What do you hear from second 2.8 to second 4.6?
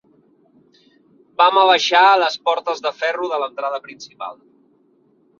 de ferro de l'entrada principal